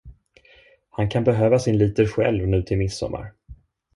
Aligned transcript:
Han 0.89 1.09
kan 1.09 1.23
behöva 1.23 1.59
sin 1.59 1.77
liter 1.77 2.05
själv 2.05 2.47
nu 2.47 2.63
till 2.63 2.77
midsommar. 2.77 3.33